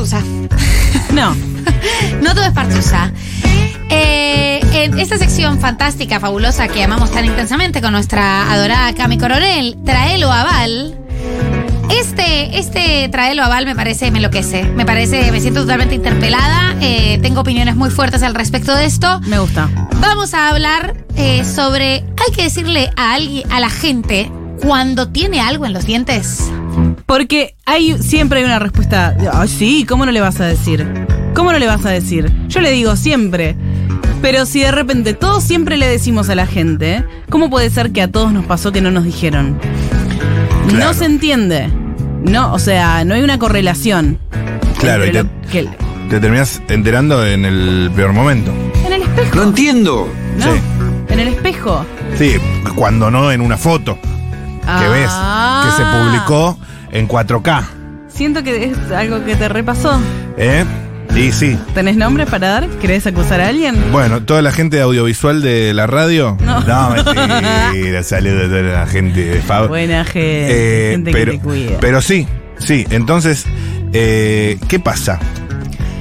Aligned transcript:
partusa. 0.00 0.22
No. 1.12 1.36
No 2.22 2.34
todo 2.34 2.44
es 2.44 2.52
partusa. 2.52 3.12
Eh, 3.88 4.60
en 4.72 4.98
esta 4.98 5.18
sección 5.18 5.58
fantástica, 5.58 6.20
fabulosa, 6.20 6.68
que 6.68 6.82
amamos 6.82 7.10
tan 7.10 7.24
intensamente 7.24 7.80
con 7.80 7.92
nuestra 7.92 8.50
adorada 8.52 8.94
Cami 8.94 9.18
Coronel, 9.18 9.76
Traelo 9.84 10.30
Aval. 10.30 10.96
Este, 11.90 12.58
este 12.58 13.08
Traelo 13.10 13.42
Aval 13.42 13.66
me 13.66 13.74
parece, 13.74 14.10
me 14.10 14.18
enloquece. 14.18 14.64
Me 14.64 14.86
parece, 14.86 15.32
me 15.32 15.40
siento 15.40 15.62
totalmente 15.62 15.94
interpelada. 15.94 16.76
eh, 16.80 17.18
tengo 17.20 17.40
opiniones 17.40 17.76
muy 17.76 17.90
fuertes 17.90 18.22
al 18.22 18.34
respecto 18.34 18.74
de 18.74 18.86
esto. 18.86 19.20
Me 19.26 19.38
gusta. 19.38 19.68
Vamos 20.00 20.34
a 20.34 20.50
hablar 20.50 20.96
eh, 21.16 21.44
sobre. 21.44 22.04
Hay 22.16 22.34
que 22.34 22.44
decirle 22.44 22.90
a 22.96 23.14
alguien, 23.14 23.50
a 23.50 23.60
la 23.60 23.70
gente, 23.70 24.30
cuando 24.62 25.08
tiene 25.08 25.40
algo 25.40 25.66
en 25.66 25.72
los 25.72 25.86
dientes. 25.86 26.50
Porque 27.06 27.54
hay 27.66 27.96
siempre 28.02 28.38
hay 28.40 28.44
una 28.44 28.58
respuesta. 28.58 29.16
Ay, 29.32 29.48
sí, 29.48 29.84
¿cómo 29.88 30.06
no 30.06 30.12
le 30.12 30.20
vas 30.20 30.40
a 30.40 30.46
decir? 30.46 30.86
¿Cómo 31.34 31.52
no 31.52 31.58
le 31.58 31.66
vas 31.66 31.84
a 31.84 31.90
decir? 31.90 32.30
Yo 32.48 32.60
le 32.60 32.70
digo 32.70 32.96
siempre. 32.96 33.56
Pero 34.22 34.44
si 34.46 34.60
de 34.60 34.70
repente 34.70 35.14
todos 35.14 35.42
siempre 35.42 35.76
le 35.76 35.86
decimos 35.88 36.28
a 36.28 36.34
la 36.34 36.46
gente, 36.46 37.04
¿cómo 37.30 37.48
puede 37.48 37.70
ser 37.70 37.90
que 37.90 38.02
a 38.02 38.08
todos 38.08 38.32
nos 38.32 38.44
pasó 38.44 38.70
que 38.70 38.80
no 38.82 38.90
nos 38.90 39.04
dijeron? 39.04 39.58
No 40.74 40.92
se 40.94 41.06
entiende. 41.06 41.68
No, 42.22 42.52
o 42.52 42.58
sea, 42.58 43.04
no 43.04 43.14
hay 43.14 43.22
una 43.22 43.38
correlación. 43.38 44.18
Claro, 44.78 45.06
y 45.06 45.12
lo 45.12 45.24
que- 45.50 45.68
Te 46.10 46.20
terminas 46.20 46.60
enterando 46.68 47.26
en 47.26 47.44
el 47.46 47.90
peor 47.96 48.12
momento. 48.12 48.52
en 48.86 48.92
el 48.92 49.02
espejo. 49.02 49.36
No 49.36 49.42
entiendo. 49.44 50.08
¿no? 50.38 50.44
Sí. 50.44 50.60
En 51.08 51.20
el 51.20 51.28
espejo. 51.28 51.84
Sí, 52.18 52.32
cuando 52.74 53.10
no 53.10 53.32
en 53.32 53.40
una 53.40 53.56
foto 53.56 53.98
que 54.78 54.88
ves 54.88 55.02
que 55.10 55.70
se 55.76 55.82
Ah. 55.82 56.04
publicó 56.04 56.58
en 56.92 57.06
4K. 57.08 57.64
Siento 58.08 58.42
que 58.42 58.64
es 58.64 58.92
algo 58.92 59.24
que 59.24 59.36
te 59.36 59.48
repasó. 59.48 60.00
¿Eh? 60.36 60.64
Y 61.16 61.32
sí. 61.32 61.58
¿Tenés 61.74 61.96
nombre 61.96 62.24
para 62.26 62.48
dar? 62.48 62.68
¿Querés 62.80 63.04
acusar 63.06 63.40
a 63.40 63.48
alguien? 63.48 63.74
Bueno, 63.90 64.22
toda 64.22 64.42
la 64.42 64.52
gente 64.52 64.76
de 64.76 64.82
audiovisual 64.82 65.42
de 65.42 65.74
la 65.74 65.86
radio. 65.88 66.36
No. 66.44 66.60
mentira. 66.90 68.02
Saludos 68.02 68.44
a 68.44 68.48
toda 68.48 68.62
la 68.62 68.86
gente 68.86 69.24
de 69.24 69.40
Fab. 69.42 69.68
Buena 69.68 70.04
gente, 70.04 70.88
Eh, 70.88 70.90
gente 70.92 71.10
pero, 71.12 71.32
que 71.32 71.38
te 71.38 71.44
cuida. 71.44 71.76
pero 71.80 72.00
sí, 72.00 72.26
sí. 72.58 72.86
Entonces, 72.90 73.44
eh, 73.92 74.58
¿qué 74.68 74.78
pasa? 74.78 75.18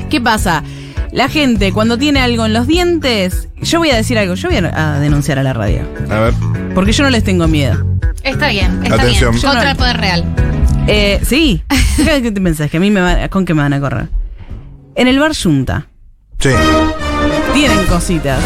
¿Qué 0.09 0.21
pasa? 0.21 0.63
La 1.11 1.27
gente 1.27 1.71
cuando 1.71 1.97
tiene 1.97 2.19
algo 2.21 2.45
en 2.45 2.53
los 2.53 2.67
dientes, 2.67 3.49
yo 3.61 3.79
voy 3.79 3.89
a 3.89 3.95
decir 3.95 4.17
algo, 4.19 4.35
yo 4.35 4.49
voy 4.49 4.57
a 4.57 4.99
denunciar 4.99 5.39
a 5.39 5.43
la 5.43 5.53
radio, 5.53 5.81
A 6.09 6.19
ver. 6.19 6.33
porque 6.75 6.91
yo 6.91 7.03
no 7.03 7.09
les 7.09 7.23
tengo 7.23 7.47
miedo. 7.47 7.83
Está 8.29 8.47
bien, 8.49 8.79
está 8.83 8.95
Atención. 8.95 9.31
bien. 9.31 9.43
Contra 9.45 9.71
el 9.71 9.77
poder 9.77 9.97
real. 9.97 10.25
Eh, 10.87 11.19
sí, 11.25 11.61
¿qué 11.97 12.31
te 12.31 12.41
pensás? 12.41 12.69
¿Que 12.69 12.77
a 12.77 12.79
mí 12.79 12.89
me 12.89 13.01
va- 13.01 13.27
con 13.29 13.45
qué 13.45 13.53
me 13.53 13.61
van 13.61 13.73
a 13.73 13.79
correr? 13.79 14.07
En 14.95 15.07
el 15.07 15.19
bar 15.19 15.31
Junta, 15.35 15.87
Sí. 16.39 16.49
tienen 17.53 17.85
cositas. 17.85 18.39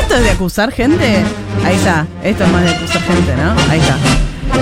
¿Esto 0.00 0.16
es 0.16 0.22
de 0.24 0.30
acusar 0.30 0.72
gente? 0.72 1.22
Ahí 1.64 1.76
está, 1.76 2.06
esto 2.22 2.44
es 2.44 2.50
más 2.52 2.62
de 2.64 2.70
acusar 2.70 3.02
gente, 3.02 3.34
¿no? 3.36 3.70
Ahí 3.70 3.80
está. 3.80 3.96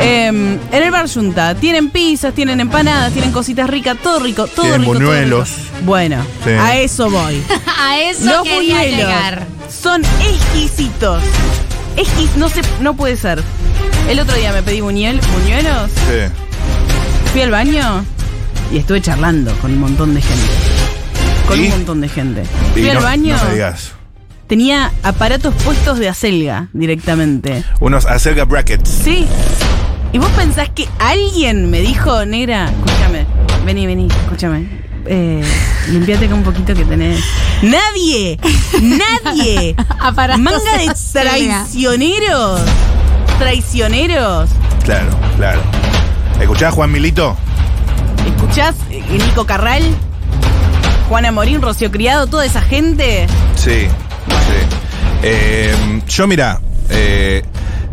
Em, 0.03 0.55
en 0.73 0.83
el 0.83 0.91
bar 0.91 1.09
Junta 1.09 1.55
tienen 1.55 1.91
pizzas, 1.91 2.35
tienen 2.35 2.61
empanadas, 2.61 3.13
tienen 3.13 3.31
cositas 3.33 3.69
ricas, 3.71 3.97
todo 4.03 4.19
rico, 4.21 4.47
todo 4.47 4.63
Tienen 4.63 4.81
rico. 4.81 4.93
todo 4.95 5.03
buñuelos. 5.03 5.49
rico. 5.51 5.85
Bueno, 5.85 6.17
Sí. 6.45 6.51
a 6.51 6.77
eso 6.79 7.11
voy. 7.11 7.43
A 7.81 7.99
eso 8.01 8.25
Los 8.25 8.43
quería 8.43 8.59
buñuelos 8.77 8.99
llegar. 8.99 9.47
son 9.71 10.03
exquisitos. 10.05 11.23
Exquis, 11.97 12.37
no, 12.37 12.49
se, 12.49 12.61
no 12.81 12.95
puede 12.95 13.17
ser. 13.17 13.43
El 14.09 14.21
otro 14.21 14.37
día 14.37 14.53
me 14.53 14.63
pedí 14.63 14.81
buñuel, 14.81 15.21
buñuelos, 15.33 15.91
Sí. 15.91 16.33
fui 17.33 17.43
al 17.43 17.51
baño 17.51 18.05
y 18.73 18.79
estuve 18.79 19.01
charlando 19.01 19.53
con 19.61 19.73
un 19.73 19.81
montón 19.81 20.15
de 20.15 20.21
gente. 20.21 20.51
Con 21.49 21.59
¿Y? 21.61 21.65
un 21.65 21.71
montón 21.71 22.01
de 22.01 22.09
gente. 22.09 22.43
Y 22.77 22.81
Fui 22.81 22.89
al 22.91 22.97
no, 22.97 23.03
baño, 23.03 23.37
no 23.37 23.45
me 23.45 23.53
digas. 23.55 23.93
tenía 24.47 24.93
aparatos 25.03 25.55
puestos 25.65 25.99
de 25.99 26.09
acelga 26.09 26.69
directamente. 26.73 27.65
Unos 27.81 28.07
acerca 28.07 28.45
brackets. 28.45 28.89
Sí. 28.91 29.27
¿Y 30.13 30.19
vos 30.19 30.31
pensás 30.37 30.69
que 30.71 30.87
alguien 30.99 31.71
me 31.71 31.81
dijo, 31.81 32.25
negra, 32.25 32.71
escúchame, 32.71 33.27
vení, 33.65 33.87
vení, 33.87 34.07
escúchame. 34.07 34.85
Eh, 35.07 35.43
limpiate 35.91 36.29
con 36.29 36.39
un 36.39 36.45
poquito 36.45 36.73
que 36.75 36.85
tenés. 36.85 37.21
¡Nadie! 37.63 38.39
¡Nadie! 38.81 39.75
Aparatos 40.01 40.43
Manga 40.43 40.79
de 40.79 40.89
acelga. 40.89 41.31
traicioneros. 41.33 42.61
Traicioneros. 43.39 44.51
Claro, 44.85 45.11
claro. 45.37 45.61
¿Escuchás, 46.41 46.73
Juan 46.75 46.91
Milito? 46.93 47.37
¿Escuchás? 48.27 48.75
eh, 48.91 49.03
Nico 49.11 49.45
Carral, 49.47 49.83
Juana 51.09 51.33
Morín, 51.33 51.61
Rocío 51.63 51.91
Criado, 51.91 52.27
toda 52.27 52.45
esa 52.47 52.61
gente. 52.61 53.27
Sí. 53.57 53.87
sí. 53.89 53.89
Eh, 55.23 55.75
yo, 56.09 56.27
mira, 56.27 56.61
eh, 56.91 57.43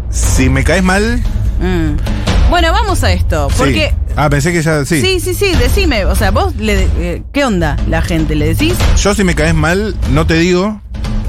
si 0.09 0.49
me 0.49 0.63
caes 0.63 0.83
mal. 0.83 1.21
Mm. 1.59 2.49
Bueno, 2.49 2.71
vamos 2.73 3.03
a 3.03 3.11
esto. 3.11 3.49
sí. 3.49 3.55
Porque. 3.57 3.93
Ah, 4.17 4.29
pensé 4.29 4.51
que 4.51 4.61
ya. 4.61 4.83
Sí. 4.83 4.99
Sí, 5.01 5.19
sí, 5.21 5.33
sí, 5.33 5.53
decime. 5.55 6.03
O 6.05 6.15
sea, 6.15 6.31
vos, 6.31 6.53
le, 6.57 6.85
eh, 6.97 7.23
¿qué 7.31 7.45
onda 7.45 7.77
la 7.87 8.01
gente? 8.01 8.35
¿Le 8.35 8.47
decís? 8.47 8.73
Yo, 8.97 9.13
si 9.15 9.23
me 9.23 9.35
caes 9.35 9.53
mal, 9.55 9.95
no 10.11 10.27
te 10.27 10.33
digo. 10.33 10.80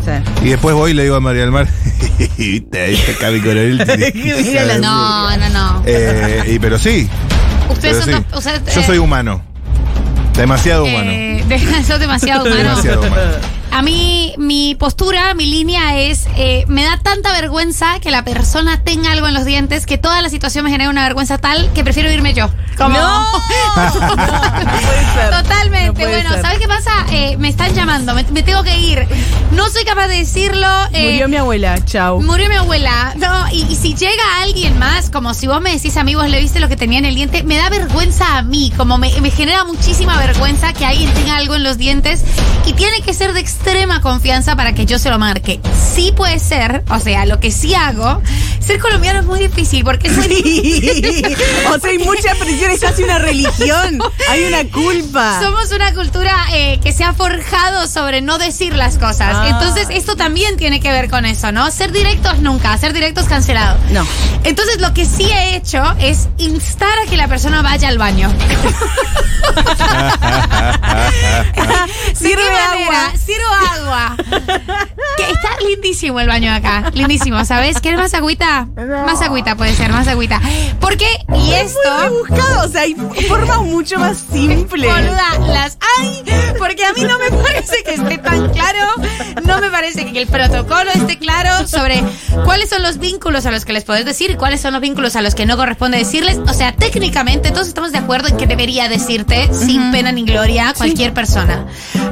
Sí. 0.04 0.46
Y 0.46 0.48
después 0.50 0.74
voy 0.74 0.90
y 0.90 0.94
le 0.94 1.04
digo 1.04 1.14
a 1.16 1.20
María 1.20 1.42
del 1.42 1.52
Mar. 1.52 1.68
Viste, 2.38 3.16
Cami 3.20 3.40
Coronel. 3.40 3.78
No, 4.80 5.36
no, 5.36 5.48
no. 5.48 5.82
Eh, 5.86 6.42
y, 6.48 6.58
pero 6.58 6.78
sí. 6.78 7.08
Ustedes 7.70 7.98
pero 8.04 8.12
son 8.16 8.22
sí. 8.22 8.26
dos- 8.30 8.38
ustedes, 8.46 8.74
Yo 8.74 8.80
eh, 8.80 8.84
soy 8.86 8.98
humano. 8.98 9.42
Demasiado 10.36 10.84
humano. 10.84 11.10
eh, 11.10 11.44
de- 11.48 11.98
demasiado 11.98 12.44
humano. 12.44 12.56
Demasiado 12.56 13.00
humano. 13.00 13.22
A 13.72 13.80
mí, 13.80 14.34
mi 14.36 14.74
postura, 14.74 15.32
mi 15.34 15.46
línea 15.46 15.96
es, 15.98 16.26
eh, 16.36 16.64
me 16.68 16.84
da 16.84 16.98
tanta 17.02 17.32
vergüenza 17.32 18.00
que 18.00 18.10
la 18.10 18.22
persona 18.22 18.82
tenga 18.84 19.12
algo 19.12 19.26
en 19.28 19.34
los 19.34 19.46
dientes 19.46 19.86
que 19.86 19.96
toda 19.96 20.20
la 20.20 20.28
situación 20.28 20.64
me 20.66 20.70
genera 20.70 20.90
una 20.90 21.02
vergüenza 21.04 21.38
tal 21.38 21.72
que 21.72 21.82
prefiero 21.82 22.10
irme 22.12 22.34
yo. 22.34 22.50
Como- 22.76 22.98
No, 22.98 23.20
no. 23.22 23.92
Totalmente. 25.42 26.02
No 26.04 26.08
bueno, 26.10 26.30
ser. 26.32 26.42
¿sabes 26.42 26.58
qué 26.58 26.68
pasa? 26.68 26.90
Eh, 27.10 27.36
me 27.38 27.48
están 27.48 27.74
llamando, 27.74 28.14
me, 28.14 28.24
me 28.24 28.42
tengo 28.42 28.62
que 28.62 28.78
ir. 28.78 29.06
No 29.52 29.68
soy 29.68 29.84
capaz 29.84 30.08
de 30.08 30.18
decirlo. 30.18 30.66
eh, 30.92 31.10
Murió 31.12 31.28
mi 31.28 31.36
abuela, 31.36 31.82
chau. 31.84 32.20
Murió 32.22 32.48
mi 32.48 32.56
abuela. 32.56 33.14
No, 33.16 33.48
y, 33.52 33.62
y 33.70 33.76
si 33.76 33.94
llega 33.94 34.22
alguien 34.42 34.78
más, 34.78 35.10
como 35.10 35.34
si 35.34 35.46
vos 35.46 35.60
me 35.60 35.72
decís 35.72 35.96
a 35.96 36.04
mí, 36.04 36.14
vos 36.14 36.28
le 36.28 36.40
viste 36.40 36.60
lo 36.60 36.68
que 36.68 36.76
tenía 36.76 36.98
en 36.98 37.04
el 37.04 37.14
diente, 37.14 37.42
me 37.42 37.56
da 37.56 37.68
vergüenza 37.68 38.36
a 38.38 38.42
mí. 38.42 38.72
Como 38.76 38.98
me, 38.98 39.18
me 39.20 39.30
genera 39.30 39.64
muchísima 39.64 40.18
vergüenza 40.18 40.72
que 40.72 40.84
alguien 40.84 41.12
tenga 41.14 41.36
algo 41.36 41.54
en 41.54 41.62
los 41.64 41.78
dientes. 41.78 42.22
Y 42.66 42.74
tiene 42.74 43.00
que 43.02 43.12
ser 43.12 43.32
de 43.32 43.40
extrema 43.62 44.00
confianza 44.00 44.56
para 44.56 44.74
que 44.74 44.86
yo 44.86 44.98
se 44.98 45.08
lo 45.08 45.20
marque. 45.20 45.60
Sí 45.94 46.12
puede 46.16 46.40
ser, 46.40 46.82
o 46.90 46.98
sea, 46.98 47.26
lo 47.26 47.38
que 47.38 47.52
sí 47.52 47.74
hago. 47.76 48.20
Ser 48.58 48.80
colombiano 48.80 49.20
es 49.20 49.24
muy 49.24 49.38
difícil 49.38 49.84
porque 49.84 50.12
soy. 50.12 51.36
o 51.72 51.78
sea, 51.78 51.90
hay 51.90 51.98
mucha 51.98 52.34
presión, 52.34 52.72
es 52.72 52.80
casi 52.80 53.04
una 53.04 53.18
religión. 53.18 54.00
Hay 54.28 54.44
una 54.44 54.64
culpa. 54.70 55.40
Somos 55.42 55.70
una 55.72 55.92
cultura 55.94 56.34
eh, 56.52 56.80
que 56.82 56.92
se 56.92 57.04
ha 57.04 57.12
forjado 57.12 57.86
sobre 57.86 58.20
no 58.20 58.38
decir 58.38 58.74
las 58.74 58.98
cosas. 58.98 59.34
Ah. 59.34 59.48
Entonces, 59.48 59.88
esto 59.90 60.16
también 60.16 60.56
tiene 60.56 60.80
que 60.80 60.90
ver 60.90 61.10
con 61.10 61.24
eso, 61.24 61.52
¿no? 61.52 61.70
Ser 61.70 61.92
directos 61.92 62.38
nunca, 62.38 62.76
ser 62.78 62.92
directos 62.92 63.26
cancelado. 63.26 63.78
No. 63.90 64.06
Entonces, 64.44 64.80
lo 64.80 64.94
que 64.94 65.04
sí 65.04 65.24
he 65.24 65.56
hecho 65.56 65.82
es 66.00 66.28
instar 66.38 66.98
a 67.04 67.10
que 67.10 67.16
la 67.16 67.28
persona 67.28 67.62
vaya 67.62 67.88
al 67.88 67.98
baño. 67.98 68.32
lindísimo 76.02 76.18
el 76.18 76.26
baño 76.26 76.52
acá. 76.52 76.90
Lindísimo, 76.94 77.44
¿sabes? 77.44 77.80
¿Quieres 77.80 78.00
más 78.00 78.12
agüita? 78.14 78.66
Más 79.06 79.22
agüita 79.22 79.54
puede 79.56 79.72
ser, 79.72 79.92
más 79.92 80.08
agüita. 80.08 80.40
Porque, 80.92 81.40
y 81.40 81.52
esto. 81.54 81.78
Buscado, 82.10 82.66
o 82.66 82.68
sea, 82.68 82.82
hay 82.82 82.94
formas 83.28 83.58
mucho 83.62 83.98
más 83.98 84.18
simples. 84.30 84.90
Boluda, 84.92 85.38
las 85.48 85.78
hay, 85.98 86.22
porque 86.58 86.84
a 86.84 86.92
mí 86.92 87.02
no 87.04 87.18
me 87.18 87.30
parece 87.30 87.82
que 87.82 87.94
esté 87.94 88.18
tan 88.18 88.50
claro, 88.50 88.78
no 89.44 89.58
me 89.60 89.70
parece 89.70 90.04
que 90.12 90.20
el 90.20 90.26
protocolo 90.28 90.90
esté 90.94 91.16
claro 91.18 91.66
sobre 91.66 92.02
cuáles 92.44 92.68
son 92.68 92.82
los 92.82 92.98
vínculos 92.98 93.46
a 93.46 93.50
los 93.50 93.64
que 93.64 93.72
les 93.72 93.84
podés 93.84 94.04
decir 94.04 94.32
y 94.32 94.34
cuáles 94.36 94.60
son 94.60 94.74
los 94.74 94.82
vínculos 94.82 95.16
a 95.16 95.22
los 95.22 95.34
que 95.34 95.46
no 95.46 95.56
corresponde 95.56 95.96
decirles. 95.96 96.38
O 96.46 96.52
sea, 96.52 96.72
técnicamente 96.76 97.50
todos 97.52 97.68
estamos 97.68 97.92
de 97.92 97.98
acuerdo 97.98 98.28
en 98.28 98.36
que 98.36 98.46
debería 98.46 98.88
decirte 98.90 99.48
sin 99.54 99.92
pena 99.92 100.12
ni 100.12 100.24
gloria 100.24 100.74
cualquier 100.76 101.14
persona. 101.14 101.66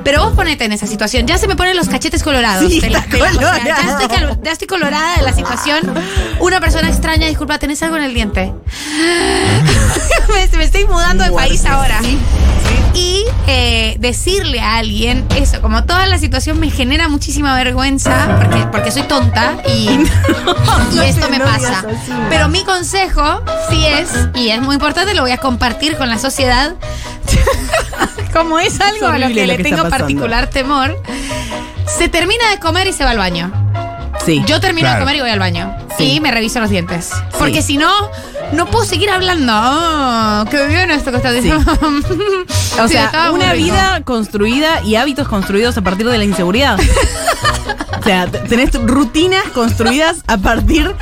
Pero 0.04 0.24
vos 0.24 0.32
ponete 0.34 0.64
en 0.64 0.72
esa 0.72 0.86
situación, 0.86 1.26
ya 1.26 1.36
se 1.36 1.46
me 1.48 1.54
ponen 1.56 1.76
los 1.76 1.88
cachetes 1.90 2.22
colorados. 2.22 2.66
Sí, 2.70 2.80
la- 2.80 3.00
o 3.00 3.02
sea, 3.12 3.64
ya, 3.64 3.98
estoy 4.00 4.38
ya 4.42 4.52
estoy 4.52 4.66
colorada 4.68 5.16
de 5.16 5.22
la 5.22 5.34
situación. 5.34 5.80
Una 6.40 6.60
persona 6.60 6.88
extraña, 6.88 7.26
disculpa, 7.26 7.58
¿tenés 7.58 7.82
algo 7.82 7.96
en 7.98 8.04
el 8.04 8.14
diente? 8.14 8.54
me, 10.28 10.58
me 10.58 10.64
estoy 10.64 10.84
mudando 10.84 11.24
de 11.24 11.30
país 11.32 11.64
ahora. 11.64 12.00
Y 12.94 13.24
eh, 13.46 13.96
decirle 13.98 14.60
a 14.60 14.76
alguien 14.76 15.26
eso, 15.36 15.60
como 15.60 15.84
toda 15.84 16.06
la 16.06 16.18
situación 16.18 16.58
me 16.58 16.70
genera 16.70 17.08
muchísima 17.08 17.54
vergüenza 17.54 18.36
porque, 18.40 18.66
porque 18.72 18.90
soy 18.90 19.02
tonta 19.02 19.58
y, 19.66 19.88
y 20.92 20.96
no 20.96 21.02
esto 21.02 21.28
me 21.30 21.38
no 21.38 21.44
pasa. 21.44 21.84
Pero 22.28 22.48
mi 22.48 22.64
consejo 22.64 23.42
sí 23.70 23.86
es, 23.86 24.10
y 24.34 24.50
es 24.50 24.60
muy 24.60 24.74
importante, 24.74 25.14
lo 25.14 25.22
voy 25.22 25.32
a 25.32 25.38
compartir 25.38 25.96
con 25.96 26.08
la 26.08 26.18
sociedad. 26.18 26.74
como 28.32 28.58
es 28.58 28.80
algo 28.80 29.06
a 29.06 29.18
lo 29.18 29.28
que 29.28 29.46
lo 29.46 29.56
le 29.56 29.58
tengo 29.58 29.78
pasando. 29.78 29.98
particular 29.98 30.46
temor, 30.48 31.00
se 31.86 32.08
termina 32.08 32.50
de 32.50 32.58
comer 32.58 32.86
y 32.86 32.92
se 32.92 33.04
va 33.04 33.10
al 33.10 33.18
baño. 33.18 33.59
Sí. 34.24 34.42
Yo 34.46 34.60
termino 34.60 34.86
Claro. 34.86 35.00
de 35.00 35.04
comer 35.04 35.16
y 35.16 35.20
voy 35.20 35.30
al 35.30 35.38
baño. 35.38 35.74
Sí. 35.96 36.12
Y 36.14 36.20
me 36.20 36.30
reviso 36.30 36.60
los 36.60 36.70
dientes. 36.70 37.10
Porque 37.38 37.62
si 37.62 37.76
no, 37.76 37.90
no 38.52 38.66
puedo 38.66 38.84
seguir 38.84 39.10
hablando. 39.10 39.52
Oh, 39.54 40.44
qué 40.50 40.66
bien 40.66 40.90
esto 40.90 41.10
que 41.10 41.16
estás 41.18 41.34
diciendo. 41.34 41.64
O 42.82 42.88
sea, 42.88 43.30
una 43.32 43.52
vida 43.52 44.00
construida 44.04 44.80
y 44.82 44.94
hábitos 44.94 45.28
construidos 45.28 45.76
a 45.76 45.82
partir 45.82 46.08
de 46.08 46.16
la 46.16 46.24
inseguridad. 46.24 46.78
o 48.00 48.02
sea, 48.02 48.26
tenés 48.26 48.72
rutinas 48.72 49.42
construidas 49.52 50.18
a 50.28 50.38
partir 50.38 50.94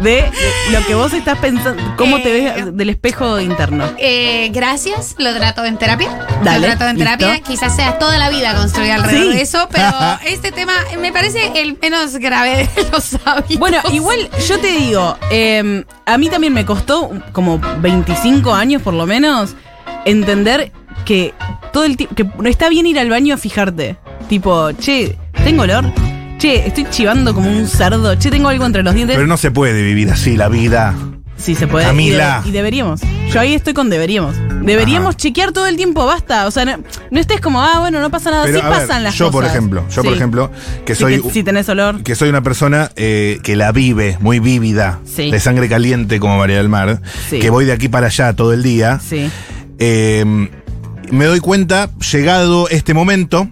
de 0.00 0.24
lo 0.72 0.84
que 0.86 0.94
vos 0.94 1.12
estás 1.12 1.38
pensando, 1.38 1.82
cómo 1.96 2.20
te 2.20 2.36
Eh, 2.48 2.52
ves 2.64 2.76
del 2.76 2.90
espejo 2.90 3.40
interno. 3.40 3.84
Eh, 3.98 4.50
gracias, 4.52 5.14
lo 5.18 5.32
trato 5.34 5.64
en 5.64 5.76
terapia. 5.78 6.08
Dale, 6.42 6.66
lo 6.68 6.76
trato 6.76 6.88
en 6.90 6.96
listo. 6.98 7.16
terapia. 7.16 7.40
Quizás 7.42 7.74
sea 7.76 7.98
toda 7.98 8.18
la 8.18 8.28
vida 8.30 8.54
construida 8.54 8.96
alrededor 8.96 9.30
Sí. 9.32 9.36
de 9.36 9.42
eso, 9.42 9.68
pero 9.70 9.86
este 10.26 10.50
tema 10.52 10.72
me 11.00 11.12
parece 11.12 11.52
el 11.54 11.78
menos 11.80 12.16
grave 12.16 12.68
de 12.74 12.82
los 12.92 13.16
hábitos. 13.24 13.58
Bueno, 13.58 13.78
igual 13.92 14.28
yo 14.48 14.58
te 14.58 14.72
digo, 14.72 15.16
eh, 15.30 15.84
a 16.06 16.18
mí 16.18 16.28
también 16.28 16.52
me 16.52 16.64
costó 16.66 17.10
como 17.32 17.60
25 17.80 18.52
años 18.54 18.82
por 18.82 18.94
lo 18.94 19.06
menos 19.06 19.54
entender 20.04 20.72
que 21.04 21.34
todo 21.72 21.84
el 21.84 21.96
tiempo, 21.96 22.14
que 22.14 22.24
no 22.24 22.48
está 22.48 22.68
bien 22.68 22.86
ir 22.86 22.98
al 22.98 23.10
baño 23.10 23.34
a 23.34 23.38
fijarte. 23.38 23.96
Tipo, 24.28 24.72
che, 24.72 25.16
tengo 25.44 25.62
olor. 25.62 25.84
Che, 26.44 26.66
estoy 26.66 26.84
chivando 26.90 27.32
como 27.32 27.48
un 27.48 27.66
cerdo. 27.66 28.16
Che, 28.16 28.30
tengo 28.30 28.50
algo 28.50 28.66
entre 28.66 28.82
los 28.82 28.92
dientes. 28.94 29.16
Pero 29.16 29.26
no 29.26 29.38
se 29.38 29.50
puede 29.50 29.82
vivir 29.82 30.10
así 30.10 30.36
la 30.36 30.50
vida. 30.50 30.94
Sí, 31.38 31.54
se 31.54 31.66
puede. 31.66 31.86
Camila. 31.86 32.40
Y, 32.42 32.44
de- 32.44 32.48
y 32.50 32.52
deberíamos. 32.52 33.00
Yo 33.32 33.40
ahí 33.40 33.54
estoy 33.54 33.72
con 33.72 33.88
deberíamos. 33.88 34.36
Deberíamos 34.62 35.16
chequear 35.16 35.52
todo 35.52 35.66
el 35.66 35.76
tiempo, 35.76 36.04
basta. 36.04 36.46
O 36.46 36.50
sea, 36.50 36.66
no, 36.66 36.76
no 37.10 37.18
estés 37.18 37.40
como, 37.40 37.62
ah, 37.62 37.78
bueno, 37.80 37.98
no 38.02 38.10
pasa 38.10 38.30
nada. 38.30 38.44
Pero, 38.44 38.58
sí 38.58 38.62
a 38.62 38.68
ver, 38.68 38.78
pasan 38.80 39.02
las 39.04 39.14
yo, 39.14 39.28
cosas. 39.30 39.32
por 39.32 39.44
ejemplo, 39.46 39.84
yo, 39.90 40.04
por 40.04 40.12
ejemplo, 40.12 40.50
que 40.84 40.94
Sí, 40.94 41.00
soy. 41.00 41.22
que- 41.22 41.30
si 41.30 41.42
tenés 41.44 41.66
olor. 41.70 42.02
que 42.02 42.14
soy 42.14 42.28
una 42.28 42.42
persona 42.42 42.90
eh, 42.94 43.38
que 43.42 43.56
la 43.56 43.72
vive, 43.72 44.18
muy 44.20 44.38
vívida, 44.38 45.00
Sí. 45.06 45.30
de 45.30 45.40
sangre 45.40 45.70
caliente 45.70 46.20
como 46.20 46.36
María 46.36 46.58
del 46.58 46.68
Mar, 46.68 47.00
Sí. 47.30 47.38
que 47.38 47.48
voy 47.48 47.64
de 47.64 47.72
aquí 47.72 47.88
para 47.88 48.08
allá 48.08 48.34
todo 48.34 48.52
el 48.52 48.62
día, 48.62 49.00
Sí. 49.02 49.30
eh, 49.78 50.50
me 51.10 51.24
doy 51.26 51.40
cuenta, 51.40 51.90
llegado 52.12 52.68
este 52.68 52.94
momento, 52.94 53.48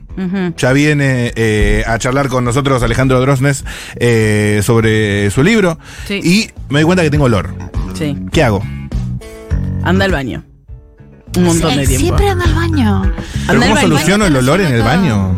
ya 0.57 0.73
viene 0.73 1.33
eh, 1.37 1.85
a 1.87 1.99
charlar 1.99 2.29
con 2.29 2.45
nosotros 2.45 2.83
Alejandro 2.83 3.21
Drosnes 3.21 3.65
eh, 3.97 4.61
sobre 4.63 5.31
su 5.31 5.43
libro, 5.43 5.79
Sí. 6.07 6.21
y 6.23 6.51
me 6.69 6.81
doy 6.81 6.85
cuenta 6.87 7.03
que 7.03 7.11
tengo 7.11 7.25
olor. 7.25 7.55
Sí. 7.95 8.17
¿Qué 8.33 8.43
hago? 8.43 8.63
Anda 9.85 10.05
al 10.05 10.13
baño. 10.13 10.45
Un 11.37 11.45
montón 11.45 11.77
de 11.77 11.87
tiempo. 11.87 12.05
Siempre 12.07 12.29
anda 12.29 12.45
al 12.45 12.55
baño. 12.55 13.03
¿Pero 13.03 13.17
Anda 13.49 13.53
al 13.53 13.59
cómo 13.61 13.75
baño. 13.75 13.81
soluciono 13.89 14.27
el 14.27 14.37
olor 14.37 14.61
en 14.61 14.73
el 14.75 14.83
baño? 14.83 15.37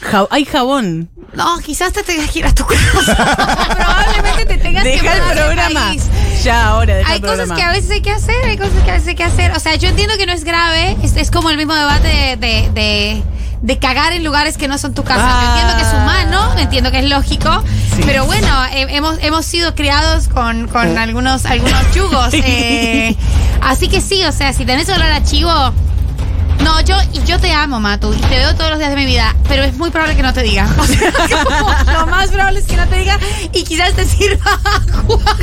Ja- 0.00 0.26
hay 0.30 0.44
jabón. 0.46 1.10
No, 1.32 1.58
quizás 1.58 1.92
te 1.92 2.02
tengas 2.02 2.30
que 2.30 2.40
ir 2.40 2.46
a 2.46 2.54
tu 2.54 2.64
casa. 2.66 3.14
Probablemente 3.76 4.46
te 4.46 4.58
tengas 4.58 4.82
que 4.82 4.90
Deja 4.90 5.14
el 5.14 5.22
mudar 5.22 5.36
de 5.36 5.42
programa. 5.44 5.80
país. 5.88 6.02
Ya, 6.42 6.66
ahora, 6.68 6.96
deja 6.96 7.10
Hay 7.10 7.16
el 7.16 7.22
cosas 7.22 7.36
programa. 7.36 7.54
que 7.56 7.62
a 7.62 7.70
veces 7.72 7.90
hay 7.90 8.02
que 8.02 8.10
hacer, 8.10 8.44
hay 8.44 8.56
cosas 8.58 8.82
que 8.84 8.90
a 8.90 8.94
veces 8.94 9.08
hay 9.08 9.14
que 9.14 9.24
hacer. 9.24 9.52
O 9.52 9.60
sea, 9.60 9.74
yo 9.76 9.88
entiendo 9.88 10.16
que 10.18 10.26
no 10.26 10.32
es 10.32 10.42
grave, 10.44 10.96
es, 11.02 11.16
es 11.16 11.30
como 11.30 11.50
el 11.50 11.56
mismo 11.56 11.74
debate 11.74 12.08
de, 12.08 12.36
de, 12.36 12.70
de- 12.72 13.22
de 13.62 13.78
cagar 13.78 14.14
en 14.14 14.24
lugares 14.24 14.56
que 14.56 14.68
no 14.68 14.78
son 14.78 14.94
tu 14.94 15.04
casa. 15.04 15.22
Ah. 15.22 15.44
Entiendo 15.50 15.76
que 15.76 15.82
es 15.82 15.92
humano, 15.94 16.58
entiendo 16.58 16.90
que 16.90 16.98
es 17.00 17.04
lógico, 17.10 17.62
Sí. 17.94 18.02
pero 18.06 18.24
bueno, 18.24 18.64
eh, 18.72 18.86
hemos, 18.88 19.18
hemos 19.20 19.44
sido 19.44 19.74
criados 19.74 20.28
con, 20.28 20.66
con 20.66 20.96
algunos, 20.96 21.44
algunos 21.44 21.94
yugos. 21.94 22.30
eh, 22.32 23.14
así 23.60 23.88
que 23.88 24.00
sí, 24.00 24.24
o 24.24 24.32
sea, 24.32 24.54
si 24.54 24.64
tenés 24.64 24.88
olor 24.88 25.12
a 25.12 25.22
chivo... 25.22 25.50
No, 26.62 26.80
yo, 26.82 26.96
y 27.12 27.22
yo 27.24 27.38
te 27.40 27.52
amo, 27.52 27.80
Matu, 27.80 28.12
y 28.12 28.16
te 28.18 28.38
veo 28.38 28.54
todos 28.54 28.70
los 28.70 28.78
días 28.78 28.90
de 28.90 28.96
mi 28.96 29.06
vida, 29.06 29.34
pero 29.48 29.62
es 29.64 29.74
muy 29.76 29.90
probable 29.90 30.16
que 30.16 30.22
no 30.22 30.32
te 30.32 30.42
diga. 30.42 30.66
O 30.78 30.84
sea, 30.86 31.12
como 31.44 31.92
lo 31.92 32.06
más 32.06 32.28
probable 32.30 32.60
es 32.60 32.66
que 32.66 32.76
no 32.76 32.86
te 32.88 32.96
diga 32.96 33.18
y 33.52 33.62
quizás 33.64 33.92
te 33.94 34.04
sirva 34.04 34.58
agua 34.64 35.36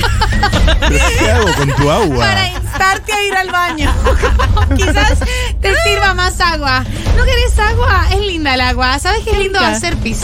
¿Pero 0.90 1.06
¿Qué 1.20 1.32
hago 1.32 1.54
con 1.54 1.72
tu 1.74 1.90
agua? 1.92 2.18
para 2.26 2.48
instarte 2.50 3.14
a 3.14 3.24
ir 3.24 3.34
al 3.36 3.50
baño. 3.52 3.94
Quizás 4.76 5.20
te 5.62 5.74
sirva 5.84 6.14
más 6.14 6.40
agua. 6.40 6.84
¿No 7.18 7.24
querés 7.24 7.58
agua? 7.58 8.06
Es 8.12 8.20
linda 8.20 8.54
el 8.54 8.62
agua. 8.62 9.00
¿Sabes 9.00 9.22
qué 9.24 9.32
es 9.32 9.38
lindo 9.40 9.60
hacer 9.60 9.96
pis? 9.98 10.20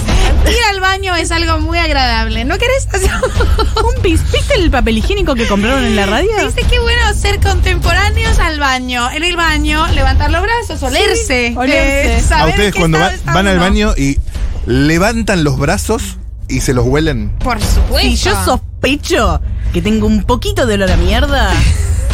Ir 0.48 0.56
al 0.70 0.80
baño 0.80 1.16
es 1.16 1.32
algo 1.32 1.60
muy 1.60 1.80
agradable. 1.80 2.44
¿No 2.46 2.58
querés 2.58 2.88
hacer 2.92 3.10
Un 3.84 4.02
pis. 4.02 4.22
¿Viste 4.32 4.56
el 4.56 4.70
papel 4.70 4.98
higiénico 4.98 5.34
que 5.36 5.48
compraron 5.48 5.84
en 5.84 5.96
la 5.96 6.06
radio? 6.06 6.30
Dice 6.46 6.68
qué 6.70 6.80
bueno 6.80 7.14
ser 7.16 7.40
contemporáneos 7.40 8.38
al 8.40 8.60
baño. 8.60 9.10
En 9.12 9.24
el 9.24 9.36
baño, 9.36 9.88
levantar 9.88 10.30
los 10.32 10.42
brazos, 10.42 10.83
olerse. 10.84 11.54
olerse. 11.58 12.34
eh, 12.34 12.36
A 12.36 12.48
ustedes 12.48 12.76
cuando 12.76 13.00
va- 13.00 13.12
van 13.26 13.48
al 13.48 13.60
baño 13.60 13.94
y 13.98 14.18
levantan 14.66 15.44
los 15.44 15.58
brazos 15.58 16.18
y 16.48 16.62
se 16.62 16.74
los 16.74 16.86
huelen. 16.86 17.30
Por 17.40 17.62
supuesto. 17.62 18.00
Si 18.10 18.16
yo 18.18 18.44
sospecho 18.46 19.42
que 19.74 19.82
tengo 19.82 20.08
un 20.08 20.24
poquito 20.24 20.66
de 20.66 20.76
olor 20.76 20.92
a 20.92 20.98
mierda, 20.98 21.52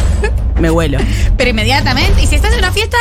me 0.60 0.70
huelo. 0.70 0.98
Pero 1.36 1.50
inmediatamente. 1.50 2.22
Y 2.22 2.26
si 2.26 2.36
estás 2.36 2.52
en 2.52 2.58
una 2.60 2.72
fiesta, 2.72 2.96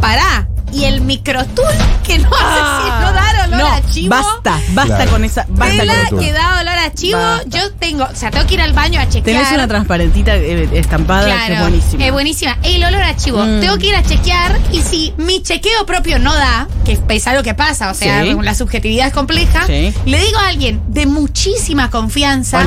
pará. 0.00 0.48
Y 0.72 0.84
el 0.84 1.00
microtool 1.02 1.66
que 2.02 2.18
no 2.18 2.28
hace 2.28 2.82
sino 2.82 3.12
dar 3.12 3.46
olor 3.48 3.58
no, 3.60 3.66
a 3.66 3.82
chivo. 3.90 4.08
basta, 4.10 4.58
basta 4.70 4.96
Claro. 4.96 5.10
con 5.10 5.24
esa. 5.24 5.44
Basta 5.48 5.86
con 5.86 6.08
todo. 6.08 6.20
que 6.20 6.32
da 6.32 6.60
olor 6.60 6.78
a 6.78 6.92
chivo. 6.94 7.18
Basta. 7.18 7.48
Yo 7.58 7.72
tengo, 7.74 8.04
o 8.04 8.14
sea, 8.16 8.30
tengo 8.30 8.46
que 8.46 8.54
ir 8.54 8.60
al 8.62 8.72
baño 8.72 8.98
a 9.00 9.08
chequear. 9.08 9.36
Tenés 9.42 9.52
una 9.52 9.68
transparentita 9.68 10.34
eh, 10.36 10.68
estampada 10.72 11.26
Claro, 11.26 11.46
que 11.46 11.52
es 11.54 11.60
buenísima. 11.60 12.04
Es 12.06 12.12
buenísima. 12.12 12.58
El 12.62 12.84
olor 12.84 13.02
a 13.02 13.16
chivo. 13.16 13.44
Mm. 13.44 13.60
Tengo 13.60 13.78
que 13.78 13.86
ir 13.88 13.94
a 13.96 14.02
chequear 14.02 14.58
y 14.72 14.80
si 14.80 15.12
mi 15.18 15.42
chequeo 15.42 15.84
propio 15.84 16.18
no 16.18 16.34
da, 16.34 16.66
que 16.84 16.98
es 17.08 17.26
algo 17.26 17.42
que 17.42 17.54
pasa, 17.54 17.90
o 17.90 17.94
sea, 17.94 18.22
Sí. 18.24 18.34
la 18.40 18.54
subjetividad 18.54 19.06
es 19.08 19.12
compleja, 19.12 19.66
Sí. 19.66 19.92
le 20.06 20.20
digo 20.20 20.38
a 20.38 20.48
alguien 20.48 20.80
de 20.88 21.06
muchísima 21.06 21.90
confianza. 21.90 22.64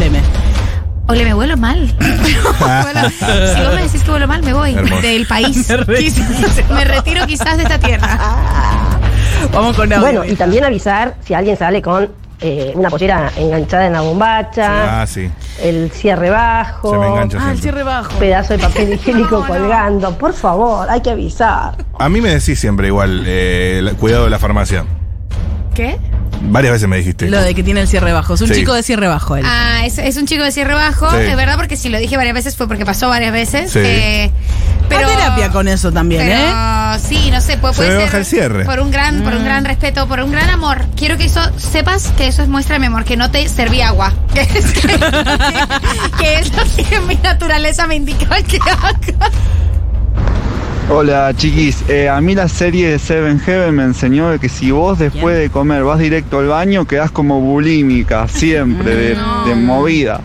Óleme. 1.08 1.24
Ole, 1.24 1.26
me 1.26 1.34
huelo 1.34 1.58
mal. 1.58 1.96
Bueno, 2.00 3.10
si 3.56 3.62
vos 3.64 3.76
me 3.76 3.84
decís 3.84 4.04
que 4.04 4.12
huelo 4.12 4.28
mal, 4.28 4.42
me 4.44 4.54
voy 4.54 4.74
Hermoso. 4.76 5.02
del 5.02 5.28
país. 5.28 5.70
Me 5.70 5.78
retiro. 5.78 5.98
Quizás- 6.00 6.70
me 6.70 6.86
retiro 6.86 7.28
quizás 7.28 7.58
de 7.58 7.64
esta 7.64 7.80
tierra. 7.80 8.18
Vamos 9.54 9.76
con 9.76 9.92
audio. 9.94 10.02
Bueno, 10.02 10.26
y 10.26 10.36
también 10.36 10.64
avisar 10.64 11.16
si 11.26 11.34
alguien 11.34 11.58
sale 11.58 11.82
con 11.82 12.10
eh, 12.42 12.72
una 12.76 12.90
pollera 12.90 13.32
enganchada 13.38 13.86
en 13.88 13.94
la 13.94 14.02
bombacha, 14.02 15.02
Ah, 15.02 15.08
sí. 15.08 15.30
el 15.62 15.92
cierre 15.92 16.30
bajo, 16.32 16.92
Se 16.92 16.98
me 16.98 17.08
engancha 17.08 17.38
Ah, 17.42 17.52
el 17.52 17.60
cierre 17.62 17.84
bajo. 17.84 18.18
pedazo 18.18 18.54
de 18.54 18.60
papel 18.60 18.94
higiénico 18.94 19.46
colgando. 19.46 20.18
Por 20.18 20.34
favor, 20.34 20.90
hay 20.90 21.02
que 21.02 21.12
avisar. 21.12 21.76
A 22.00 22.10
mí 22.10 22.20
me 22.20 22.30
decís 22.30 22.60
siempre 22.60 22.88
igual, 22.88 23.24
eh, 23.28 23.94
cuidado 24.00 24.24
de 24.26 24.30
la 24.32 24.40
farmacia. 24.40 24.86
¿Qué? 25.76 25.98
Varias 26.48 26.74
veces 26.74 26.88
me 26.88 26.98
dijiste. 26.98 27.30
Lo 27.30 27.42
de 27.42 27.54
que 27.56 27.64
tiene 27.64 27.82
el 27.82 27.88
cierre 27.88 28.12
bajo. 28.14 28.34
Es 28.36 28.42
un 28.42 28.48
Sí. 28.48 28.54
chico 28.56 28.74
de 28.74 28.84
cierre 28.84 29.08
bajo 29.08 29.36
él. 29.36 29.44
Ah, 29.46 29.82
es, 29.86 29.98
es 29.98 30.18
un 30.18 30.26
chico 30.28 30.44
de 30.44 30.52
cierre 30.52 30.74
bajo, 30.74 31.10
Sí. 31.12 31.18
es 31.18 31.36
verdad, 31.36 31.56
porque 31.58 31.76
si 31.78 31.90
lo 31.90 31.98
dije 31.98 32.18
varias 32.18 32.34
veces 32.36 32.56
fue 32.56 32.68
porque 32.68 32.86
pasó 32.86 33.10
varias 33.10 33.32
veces. 33.34 33.72
Sí. 33.72 33.80
eh, 33.82 34.32
pero, 34.88 35.08
A 35.08 35.12
terapia 35.12 35.50
con 35.50 35.68
eso 35.68 35.92
también, 35.92 36.22
pero, 36.28 36.36
¿eh? 36.40 37.00
sí, 37.00 37.32
no 37.32 37.42
sé, 37.42 37.58
puede, 37.58 37.74
ser 37.74 37.98
baja 37.98 38.18
el 38.18 38.26
cierre. 38.26 38.66
por 38.66 38.80
un 38.80 38.92
gran, 38.92 39.22
por 39.24 39.34
un 39.34 39.42
Mm. 39.42 39.46
gran 39.46 39.66
respeto, 39.66 40.08
por 40.08 40.20
un 40.22 40.32
gran 40.32 40.50
amor. 40.50 40.86
Quiero 40.96 41.18
que 41.18 41.26
eso 41.26 41.42
sepas 41.58 42.12
que 42.16 42.28
eso 42.28 42.44
es 42.44 42.48
muestra 42.50 42.76
de 42.76 42.80
mi 42.82 42.86
amor, 42.86 43.04
que 43.04 43.18
no 43.18 43.32
te 43.32 43.48
serví 43.50 43.82
agua, 43.82 44.14
que 44.34 44.42
es, 44.42 44.72
que, 44.74 45.00
que 46.20 46.36
es 46.40 46.52
lo 46.54 46.64
que 46.90 47.00
mi 47.02 47.16
naturaleza 47.16 47.88
me 47.88 47.96
indica 47.96 48.42
que 48.44 48.60
haga. 48.60 48.92
Hola 50.88 51.34
chiquis, 51.36 51.84
Eh, 51.90 52.08
a 52.08 52.22
mí 52.22 52.36
la 52.36 52.48
serie 52.48 52.90
de 52.92 53.00
Seven 53.00 53.40
Heaven 53.40 53.74
me 53.74 53.84
enseñó 53.84 54.30
de 54.30 54.38
que 54.40 54.50
si 54.50 54.70
vos 54.70 55.00
después 55.00 55.36
de 55.38 55.50
comer 55.50 55.84
vas 55.84 55.98
directo 55.98 56.40
al 56.40 56.48
baño 56.48 56.86
quedás 56.86 57.10
como 57.10 57.42
bulímica, 57.42 58.28
siempre, 58.28 58.96
de, 58.96 59.18
de 59.48 59.56
movida. 59.56 60.22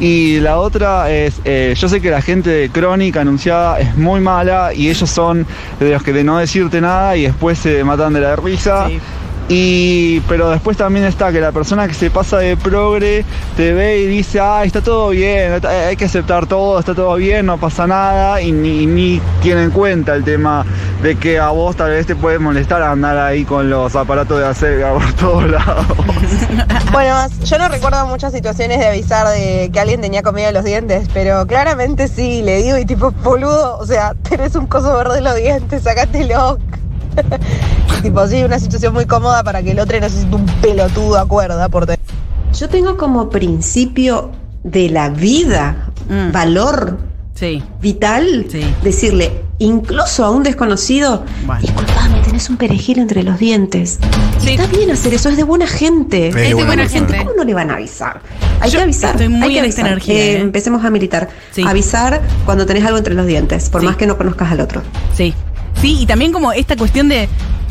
Y 0.00 0.40
la 0.40 0.58
otra 0.58 1.10
es, 1.10 1.40
eh, 1.44 1.74
yo 1.76 1.88
sé 1.88 2.00
que 2.02 2.10
la 2.10 2.20
gente 2.20 2.50
de 2.50 2.68
Crónica 2.68 3.22
anunciada 3.22 3.80
es 3.80 3.96
muy 3.96 4.20
mala 4.20 4.74
y 4.74 4.90
ellos 4.90 5.08
son 5.08 5.46
de 5.80 5.92
los 5.92 6.02
que 6.02 6.12
de 6.12 6.22
no 6.22 6.38
decirte 6.38 6.80
nada 6.80 7.16
y 7.16 7.22
después 7.22 7.58
se 7.58 7.82
matan 7.84 8.12
de 8.12 8.20
la 8.20 8.36
risa. 8.36 8.88
Sí. 8.88 8.98
Y, 9.48 10.20
pero 10.20 10.48
después 10.48 10.76
también 10.76 11.04
está 11.04 11.30
que 11.30 11.40
la 11.40 11.52
persona 11.52 11.86
que 11.86 11.92
se 11.92 12.10
pasa 12.10 12.38
de 12.38 12.56
progre 12.56 13.26
te 13.56 13.74
ve 13.74 13.98
y 13.98 14.06
dice, 14.06 14.40
ah, 14.40 14.64
está 14.64 14.80
todo 14.80 15.10
bien, 15.10 15.60
hay 15.66 15.96
que 15.96 16.06
aceptar 16.06 16.46
todo, 16.46 16.78
está 16.78 16.94
todo 16.94 17.14
bien, 17.16 17.44
no 17.44 17.58
pasa 17.58 17.86
nada, 17.86 18.40
y 18.40 18.52
ni, 18.52 18.86
ni 18.86 19.20
tiene 19.42 19.64
en 19.64 19.70
cuenta 19.70 20.14
el 20.14 20.24
tema 20.24 20.64
de 21.02 21.16
que 21.16 21.38
a 21.38 21.50
vos 21.50 21.76
tal 21.76 21.90
vez 21.90 22.06
te 22.06 22.16
puede 22.16 22.38
molestar 22.38 22.82
andar 22.82 23.18
ahí 23.18 23.44
con 23.44 23.68
los 23.68 23.94
aparatos 23.94 24.38
de 24.38 24.46
acelga 24.46 24.92
por 24.94 25.12
todos 25.14 25.50
lados. 25.50 25.86
Bueno, 26.92 27.16
yo 27.42 27.58
no 27.58 27.68
recuerdo 27.68 28.06
muchas 28.06 28.32
situaciones 28.32 28.78
de 28.78 28.86
avisar 28.86 29.26
de 29.26 29.68
que 29.72 29.80
alguien 29.80 30.00
tenía 30.00 30.22
comida 30.22 30.48
en 30.48 30.54
los 30.54 30.62
dientes, 30.62 31.08
pero 31.12 31.44
claramente 31.44 32.06
sí, 32.06 32.40
le 32.42 32.62
digo 32.62 32.78
y 32.78 32.84
tipo, 32.84 33.10
boludo, 33.10 33.78
o 33.78 33.84
sea, 33.84 34.14
tenés 34.28 34.54
un 34.54 34.66
coso 34.68 34.96
verde 34.96 35.18
en 35.18 35.24
los 35.24 35.34
dientes, 35.34 35.82
sácatelo. 35.82 36.58
Tipo, 38.04 38.28
sí, 38.28 38.44
una 38.44 38.58
situación 38.58 38.92
muy 38.92 39.06
cómoda 39.06 39.42
para 39.42 39.62
que 39.62 39.70
el 39.70 39.80
otro 39.80 39.98
no 39.98 40.08
se 40.10 40.16
sienta 40.18 40.36
un 40.36 40.44
pelotudo, 40.60 41.18
acuerda, 41.18 41.70
por 41.70 41.86
tener. 41.86 41.98
Yo 42.52 42.68
tengo 42.68 42.98
como 42.98 43.30
principio 43.30 44.30
de 44.62 44.90
la 44.90 45.08
vida, 45.08 45.90
Mm. 46.10 46.30
valor 46.32 46.98
Sí. 47.34 47.62
vital, 47.80 48.44
Sí. 48.50 48.60
decirle 48.82 49.32
incluso 49.58 50.22
a 50.24 50.30
un 50.30 50.42
desconocido, 50.42 51.24
Bueno. 51.46 51.62
disculpame, 51.62 52.20
tenés 52.20 52.50
un 52.50 52.58
perejil 52.58 52.98
entre 52.98 53.22
los 53.22 53.38
dientes. 53.38 53.98
Sí. 54.38 54.50
Está 54.50 54.66
bien 54.66 54.90
hacer 54.90 55.14
eso, 55.14 55.30
es 55.30 55.38
de 55.38 55.42
buena 55.44 55.66
gente. 55.66 56.28
Es 56.28 56.34
de 56.34 56.50
Es 56.50 56.56
de 56.56 56.64
buena 56.64 56.86
gente. 56.86 57.16
¿Cómo 57.16 57.30
no 57.34 57.42
le 57.44 57.54
van 57.54 57.70
a 57.70 57.74
avisar? 57.76 58.20
Hay 58.60 58.70
Yo 58.70 58.78
que 58.80 58.82
avisar. 58.82 59.12
estoy 59.12 59.28
muy 59.30 59.42
hay 59.48 59.52
que 59.54 59.58
en 59.60 59.64
esta 59.64 59.80
avisar. 59.80 59.92
energía, 59.92 60.14
Eh, 60.14 60.32
¿eh? 60.36 60.40
Empecemos 60.42 60.84
a 60.84 60.90
militar. 60.90 61.28
Sí. 61.52 61.64
Avisar 61.66 62.20
cuando 62.44 62.66
tenés 62.66 62.84
algo 62.84 62.98
entre 62.98 63.14
los 63.14 63.26
dientes, 63.26 63.70
por 63.70 63.80
Sí. 63.80 63.86
más 63.86 63.96
que 63.96 64.06
no 64.06 64.18
conozcas 64.18 64.52
al 64.52 64.60
otro. 64.60 64.82
Sí. 65.16 65.32
Sí, 65.80 65.96
y 66.00 66.06
también 66.06 66.32
como 66.32 66.52
esta 66.52 66.76
cuestión 66.76 67.08
de 67.08 67.28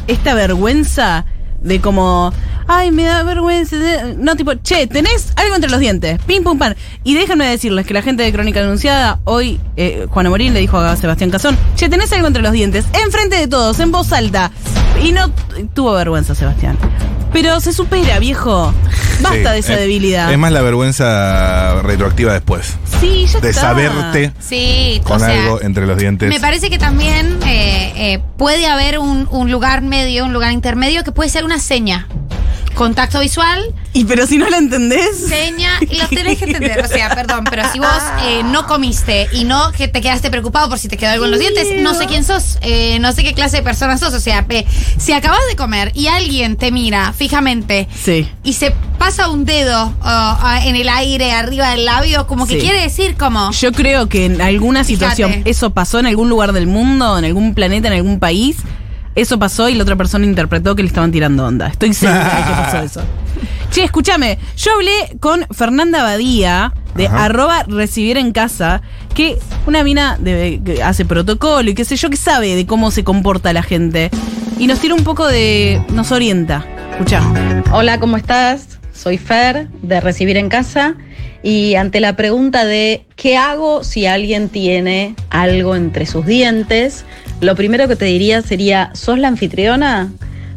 esta 0.07 0.33
vergüenza 0.33 1.25
de 1.61 1.79
como, 1.79 2.33
ay, 2.67 2.91
me 2.91 3.03
da 3.03 3.23
vergüenza. 3.23 3.75
de-". 3.77 4.15
No, 4.17 4.35
tipo, 4.35 4.53
che, 4.61 4.87
tenés 4.87 5.33
algo 5.35 5.55
entre 5.55 5.69
los 5.69 5.79
dientes. 5.79 6.19
Pim, 6.25 6.43
pum, 6.43 6.57
pan. 6.57 6.75
Y 7.03 7.15
déjenme 7.15 7.45
decirles 7.47 7.85
que 7.85 7.93
la 7.93 8.01
gente 8.01 8.23
de 8.23 8.31
Crónica 8.31 8.59
Anunciada, 8.61 9.19
hoy, 9.25 9.59
eh, 9.77 10.07
Juan 10.09 10.27
Amorín 10.27 10.53
le 10.53 10.59
dijo 10.59 10.77
a 10.77 10.95
Sebastián 10.95 11.29
Cazón, 11.31 11.57
che, 11.75 11.89
tenés 11.89 12.11
algo 12.13 12.27
entre 12.27 12.41
los 12.41 12.51
dientes, 12.51 12.85
enfrente 12.93 13.35
de 13.37 13.47
todos, 13.47 13.79
en 13.79 13.91
voz 13.91 14.11
alta. 14.13 14.51
Y 15.03 15.11
no 15.11 15.31
tuvo 15.73 15.93
vergüenza, 15.93 16.35
Sebastián. 16.35 16.77
Pero 17.33 17.59
se 17.59 17.73
supera, 17.73 18.19
viejo. 18.19 18.71
Basta 19.21 19.31
Sí, 19.31 19.53
de 19.53 19.57
esa 19.57 19.73
es- 19.73 19.79
debilidad. 19.79 20.31
Es 20.31 20.37
más 20.37 20.51
la 20.51 20.61
vergüenza 20.61 21.81
retroactiva 21.81 22.31
después. 22.33 22.75
sí, 23.01 23.25
ya 23.27 23.39
De 23.39 23.49
está. 23.49 23.61
saberte 23.61 24.31
Sí, 24.39 25.01
con 25.03 25.17
o 25.17 25.19
sea, 25.19 25.29
algo 25.43 25.61
entre 25.61 25.87
los 25.87 25.97
dientes. 25.97 26.29
Me 26.29 26.39
parece 26.39 26.69
que 26.69 26.77
también 26.77 27.39
eh, 27.45 27.91
eh, 27.95 28.19
puede 28.37 28.67
haber 28.67 28.99
un, 28.99 29.27
un 29.31 29.51
lugar 29.51 29.81
medio, 29.81 30.25
un 30.25 30.33
lugar 30.33 30.51
intermedio 30.51 31.03
que 31.03 31.11
puede 31.11 31.29
ser 31.29 31.43
una 31.43 31.59
seña. 31.59 32.07
Contacto 32.73 33.19
visual, 33.19 33.63
Y 33.93 34.05
pero 34.05 34.25
si 34.27 34.37
no 34.37 34.49
la 34.49 34.57
entendés. 34.57 35.27
seña, 35.27 35.71
y 35.81 35.95
lo 36.01 36.07
tenés 36.07 36.39
que 36.39 36.45
entender. 36.45 36.83
O 36.83 36.87
sea, 36.87 37.13
perdón, 37.15 37.43
pero 37.49 37.63
si 37.71 37.79
vos 37.79 37.87
eh, 38.25 38.41
no 38.43 38.65
comiste 38.67 39.27
y 39.31 39.43
no 39.43 39.71
que 39.71 39.87
te 39.87 40.01
quedaste 40.01 40.29
preocupado 40.31 40.69
por 40.69 40.79
si 40.79 40.87
te 40.87 40.97
quedó 40.97 41.11
algo 41.11 41.25
en 41.25 41.31
los 41.31 41.39
dientes, 41.39 41.67
no 41.81 41.93
sé 41.93 42.05
quién 42.07 42.23
sos, 42.23 42.57
eh, 42.61 42.97
no 42.99 43.11
sé 43.13 43.23
qué 43.23 43.33
clase 43.33 43.57
de 43.57 43.63
persona 43.63 43.97
sos. 43.97 44.13
O 44.13 44.19
sea, 44.19 44.45
pe- 44.47 44.65
si 44.97 45.13
acabas 45.13 45.39
de 45.49 45.55
comer 45.55 45.91
y 45.93 46.07
alguien 46.07 46.55
te 46.57 46.71
mira 46.71 47.13
fijamente 47.13 47.87
Sí. 48.03 48.27
y 48.43 48.53
se 48.53 48.73
pasa 48.97 49.29
un 49.29 49.45
dedo 49.45 49.93
ah, 50.01 50.61
en 50.65 50.75
el 50.75 50.89
aire 50.89 51.31
arriba 51.31 51.69
del 51.71 51.85
labio, 51.85 52.25
como 52.27 52.47
que 52.47 52.55
Sí. 52.55 52.61
quiere 52.61 52.81
decir 52.81 53.15
como... 53.15 53.51
Yo 53.51 53.71
creo 53.71 54.07
que 54.09 54.25
en 54.25 54.41
alguna 54.41 54.83
situación 54.83 55.31
Fíjate. 55.31 55.49
eso 55.49 55.69
pasó 55.71 55.99
en 55.99 56.07
algún 56.07 56.29
lugar 56.29 56.53
del 56.53 56.67
mundo, 56.67 57.17
en 57.17 57.25
algún 57.25 57.53
planeta, 57.53 57.87
en 57.87 57.93
algún 57.95 58.19
país. 58.19 58.57
Eso 59.15 59.37
pasó 59.37 59.69
y 59.69 59.75
la 59.75 59.83
otra 59.83 59.95
persona 59.95 60.25
interpretó 60.25 60.75
que 60.75 60.83
le 60.83 60.87
estaban 60.87 61.11
tirando 61.11 61.45
onda. 61.45 61.67
Estoy 61.67 61.93
segura 61.93 62.23
de 62.23 62.43
que 62.43 62.51
pasó 62.51 62.77
eso. 62.79 63.01
Che, 63.71 63.83
escúchame, 63.83 64.37
yo 64.55 64.71
hablé 64.73 65.17
con 65.19 65.45
Fernanda 65.51 66.03
Badía 66.03 66.73
de 66.95 67.07
Ajá. 67.07 67.25
arroba 67.25 67.63
recibir 67.63 68.17
en 68.17 68.31
casa, 68.31 68.83
que 69.15 69.39
una 69.65 69.83
mina 69.83 70.17
de, 70.19 70.61
que 70.63 70.83
hace 70.83 71.05
protocolo 71.05 71.69
y 71.69 71.73
qué 71.73 71.83
sé 71.83 71.95
yo, 71.95 72.11
que 72.11 72.17
sabe 72.17 72.55
de 72.55 72.67
cómo 72.67 72.91
se 72.91 73.03
comporta 73.03 73.51
la 73.51 73.63
gente. 73.63 74.11
Y 74.59 74.67
nos 74.67 74.79
tira 74.79 74.93
un 74.93 75.03
poco 75.03 75.27
de... 75.27 75.83
nos 75.91 76.11
orienta. 76.11 76.63
Escuchá. 76.91 77.23
Hola, 77.71 77.99
¿cómo 77.99 78.17
estás? 78.17 78.79
Soy 78.93 79.17
Fer, 79.17 79.67
de 79.81 79.99
Recibir 79.99 80.37
en 80.37 80.49
Casa. 80.49 80.95
Y 81.43 81.75
ante 81.75 81.99
la 81.99 82.15
pregunta 82.15 82.65
de 82.65 83.05
¿qué 83.17 83.35
hago 83.37 83.83
si 83.83 84.05
alguien 84.05 84.47
tiene 84.49 85.15
algo 85.29 85.75
entre 85.75 86.05
sus 86.05 86.25
dientes? 86.25 87.05
Lo 87.41 87.55
primero 87.55 87.87
que 87.89 87.95
te 87.97 88.05
diría 88.05 88.41
sería, 88.41 88.91
¿sos 88.93 89.19
la 89.19 89.27
anfitriona? 89.27 90.09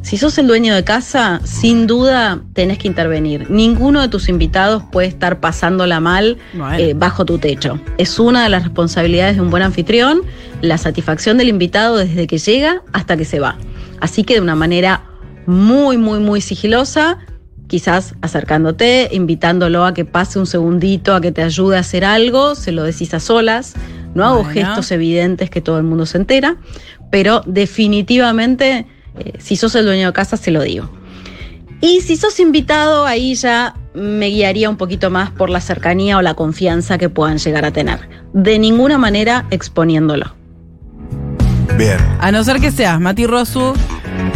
Si 0.03 0.17
sos 0.19 0.39
el 0.39 0.47
dueño 0.47 0.73
de 0.77 0.85
casa, 0.85 1.41
sin 1.43 1.89
duda 1.89 2.41
tenés 2.53 2.79
que 2.79 2.87
intervenir. 2.87 3.51
Ninguno 3.51 4.01
de 4.01 4.07
tus 4.09 4.29
invitados 4.29 4.85
puede 4.93 5.09
estar 5.09 5.41
pasándola 5.41 5.99
mal 5.99 6.39
Bueno. 6.55 6.79
eh, 6.79 6.95
bajo 6.95 7.25
tu 7.25 7.39
techo. 7.39 7.81
Es 7.99 8.21
una 8.21 8.45
de 8.45 8.49
las 8.49 8.63
responsabilidades 8.63 9.35
de 9.35 9.43
un 9.43 9.51
buen 9.51 9.65
anfitrión, 9.65 10.23
la 10.61 10.79
satisfacción 10.79 11.39
del 11.39 11.49
invitado 11.49 11.97
desde 11.97 12.29
que 12.29 12.39
llega 12.39 12.83
hasta 12.93 13.17
que 13.17 13.25
se 13.25 13.41
va. 13.41 13.57
Así 14.01 14.23
que 14.23 14.35
de 14.35 14.41
una 14.41 14.55
manera 14.55 15.03
muy, 15.47 15.97
muy, 15.99 16.21
muy 16.21 16.41
sigilosa, 16.41 17.19
quizás 17.67 18.15
acercándote, 18.23 19.09
invitándolo 19.13 19.85
a 19.85 19.95
que 19.95 20.05
pase 20.05 20.39
un 20.39 20.47
segundito, 20.47 21.15
a 21.15 21.21
que 21.21 21.33
te 21.33 21.43
ayude 21.43 21.77
a 21.77 21.81
hacer 21.81 22.05
algo, 22.05 22.55
se 22.55 22.73
lo 22.73 22.83
decís 22.85 23.13
a 23.15 23.21
solas. 23.21 23.75
No 24.15 24.25
hago 24.25 24.45
Bueno. 24.45 24.51
gestos 24.53 24.91
evidentes 24.93 25.51
que 25.51 25.61
todo 25.61 25.79
el 25.79 25.85
mundo 25.85 26.07
se 26.07 26.19
entera, 26.19 26.57
pero 27.11 27.43
definitivamente, 27.47 28.87
eh, 29.19 29.33
si 29.39 29.57
sos 29.57 29.75
el 29.75 29.85
dueño 29.85 30.07
de 30.09 30.13
casa, 30.13 30.37
se 30.37 30.51
lo 30.51 30.63
digo. 30.63 30.89
Y 31.81 32.01
si 32.01 32.17
sos 32.17 32.41
invitado, 32.41 33.05
ahí 33.05 33.35
ya 33.35 33.75
me 33.95 34.27
guiaría 34.27 34.71
un 34.71 34.77
poquito 34.77 35.11
más 35.11 35.31
por 35.31 35.51
la 35.51 35.61
cercanía 35.61 36.17
o 36.17 36.23
la 36.23 36.35
confianza 36.35 36.97
que 36.99 37.09
puedan 37.11 37.39
llegar 37.39 37.65
a 37.65 37.71
tener. 37.71 38.09
De 38.33 38.59
ninguna 38.59 38.97
manera 38.97 39.47
exponiéndolo. 39.51 40.35
Bien. 41.77 41.99
A 42.21 42.33
no 42.33 42.43
ser 42.45 42.61
que 42.61 42.71
seas 42.71 42.99
Mati 43.01 43.27
Rosu 43.27 43.75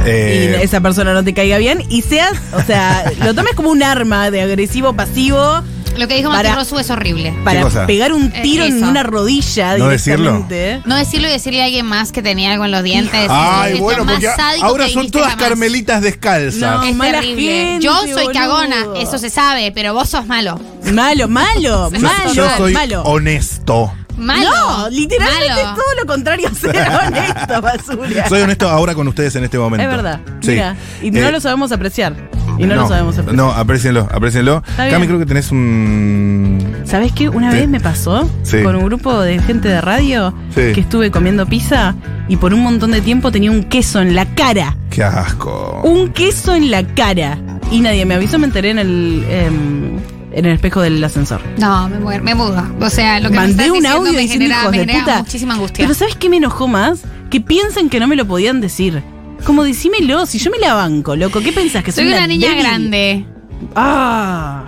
Eh, 0.06 0.56
y 0.60 0.62
esa 0.64 0.80
persona 0.80 1.12
no 1.12 1.22
te 1.24 1.34
caiga 1.34 1.58
bien 1.58 1.84
y 1.88 2.02
seas, 2.02 2.32
o 2.52 2.62
sea, 2.62 3.04
lo 3.24 3.34
tomes 3.34 3.54
como 3.54 3.70
un 3.70 3.82
arma 3.82 4.30
de 4.30 4.40
agresivo 4.40 4.94
pasivo 4.94 5.62
Lo 5.98 6.08
que 6.08 6.14
dijo 6.16 6.30
Para- 6.30 6.50
Martín 6.50 6.54
Rosu 6.56 6.78
es 6.78 6.88
horrible. 6.90 7.34
para 7.44 7.68
pegar 7.86 8.12
un 8.12 8.32
Eh, 8.34 8.40
tiro 8.42 8.64
en 8.64 8.82
una 8.82 9.02
rodilla 9.02 9.76
¿No 9.76 9.88
decirlo? 9.88 10.46
No 10.86 10.96
decirlo 10.96 11.28
y 11.28 11.30
decirle 11.32 11.60
a 11.62 11.66
alguien 11.66 11.84
más 11.86 12.12
que 12.12 12.22
tenía 12.22 12.52
algo 12.52 12.64
en 12.64 12.70
los 12.70 12.82
dientes. 12.82 13.26
Ay, 13.28 13.74
Es 13.74 13.80
bueno, 13.80 14.06
porque 14.06 14.28
ahora 14.62 14.88
son 14.88 15.10
todas 15.10 15.30
jamás. 15.32 15.48
carmelitas 15.48 16.00
descalzas. 16.00 16.60
No. 16.60 16.82
Es 16.84 16.94
Mala 16.96 17.20
terrible. 17.20 17.42
gente, 17.52 17.84
Yo 17.84 17.94
soy 18.02 18.10
boludo. 18.12 18.32
cagona, 18.32 18.76
eso 18.98 19.18
se 19.18 19.28
sabe, 19.30 19.72
pero 19.72 19.92
vos 19.92 20.08
sos 20.08 20.26
malo. 20.26 20.58
Malo, 20.92 21.28
malo, 21.28 21.90
Yo- 21.92 22.00
malo, 22.00 22.32
yo 22.32 22.46
soy 22.56 22.72
malo. 22.72 23.02
honesto. 23.02 23.92
Malo. 24.20 24.48
No, 24.50 24.88
literalmente 24.90 25.48
Malo. 25.48 25.60
es 25.60 25.74
todo 25.74 25.94
lo 26.00 26.06
contrario 26.06 26.48
a 26.48 26.54
ser 26.54 26.76
honesto, 27.06 27.60
basura. 27.62 28.28
Soy 28.28 28.42
honesto 28.42 28.68
ahora 28.68 28.94
con 28.94 29.08
ustedes 29.08 29.34
en 29.36 29.44
este 29.44 29.58
momento. 29.58 29.82
Es 29.82 29.90
verdad. 29.90 30.20
Sí. 30.40 30.50
Mira, 30.52 30.76
y 31.02 31.10
no 31.10 31.18
Eh, 31.20 31.32
lo 31.32 31.40
sabemos 31.40 31.72
apreciar. 31.72 32.14
Y 32.58 32.64
no, 32.66 32.74
lo 32.74 32.86
sabemos 32.88 33.14
apreciar. 33.16 33.36
No, 33.36 33.50
aprecienlo, 33.52 34.08
aprecienlo. 34.12 34.62
Cami, 34.76 35.06
creo 35.06 35.18
que 35.18 35.24
tenés 35.26 35.50
un. 35.50 36.82
¿Sabes 36.84 37.12
qué? 37.12 37.28
Una 37.28 37.50
Sí. 37.52 37.58
vez 37.58 37.68
me 37.68 37.80
pasó 37.80 38.28
Sí. 38.42 38.62
con 38.62 38.76
un 38.76 38.84
grupo 38.84 39.18
de 39.20 39.38
gente 39.40 39.68
de 39.68 39.80
radio 39.80 40.34
Sí. 40.54 40.72
que 40.74 40.80
estuve 40.80 41.10
comiendo 41.10 41.46
pizza 41.46 41.94
y 42.28 42.36
por 42.36 42.52
un 42.52 42.62
montón 42.62 42.90
de 42.90 43.00
tiempo 43.00 43.32
tenía 43.32 43.50
un 43.50 43.64
queso 43.64 44.00
en 44.00 44.14
la 44.14 44.26
cara. 44.34 44.76
Qué 44.90 45.02
asco. 45.02 45.80
Un 45.84 46.10
queso 46.12 46.54
en 46.54 46.70
la 46.70 46.84
cara. 46.86 47.38
Y 47.70 47.80
nadie 47.80 48.04
me 48.04 48.14
avisó, 48.14 48.38
me 48.38 48.46
enteré 48.46 48.70
en 48.70 48.78
el, 48.80 49.24
em, 49.30 49.98
en 50.32 50.44
el 50.46 50.52
espejo 50.52 50.80
del 50.80 51.02
ascensor. 51.02 51.40
No, 51.58 51.88
me 51.88 51.98
muero, 51.98 52.22
me 52.24 52.34
muda. 52.34 52.70
O 52.80 52.90
sea, 52.90 53.18
lo 53.20 53.28
que 53.30 53.34
me 53.36 53.40
Mandé 53.40 53.52
estás 53.64 53.68
un 53.68 53.74
diciendo 53.82 53.98
audio 53.98 54.12
me 54.12 54.20
diciendo 54.20 54.44
genera, 54.44 54.60
hijos 54.62 54.70
me 54.72 54.78
genera 54.78 54.98
puta. 55.00 55.18
muchísima 55.18 55.54
angustia. 55.54 55.84
Pero 55.84 55.94
¿sabes 55.94 56.16
qué 56.16 56.28
me 56.28 56.36
enojó 56.38 56.68
más? 56.68 57.00
Que 57.30 57.40
piensan 57.40 57.88
que 57.88 58.00
no 58.00 58.06
me 58.08 58.16
lo 58.16 58.26
podían 58.26 58.60
decir. 58.60 59.02
Como 59.44 59.64
decímelo, 59.64 60.26
si 60.26 60.38
yo 60.38 60.50
me 60.50 60.58
la 60.58 60.74
banco, 60.74 61.16
loco, 61.16 61.40
¿qué 61.40 61.52
pensás? 61.52 61.82
Que 61.82 61.92
soy, 61.92 62.04
Soy 62.04 62.12
una 62.12 62.26
niña 62.26 62.48
débil? 62.50 62.62
grande. 62.62 63.24
Ah. 63.74 64.64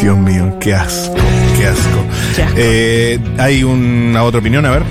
Dios 0.00 0.16
mío, 0.16 0.56
qué 0.60 0.74
asco. 0.74 1.16
Qué 1.56 1.66
asco. 1.66 2.04
Qué 2.36 2.42
asco. 2.42 2.54
Eh, 2.58 3.18
Hay 3.38 3.64
una 3.64 4.22
otra 4.22 4.40
opinión, 4.40 4.64
a 4.66 4.70
ver. 4.70 4.82